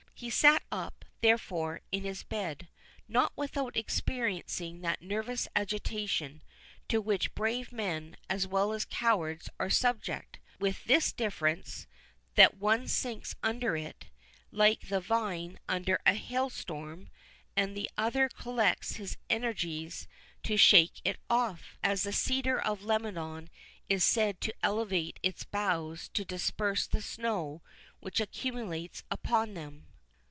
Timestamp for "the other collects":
17.75-18.97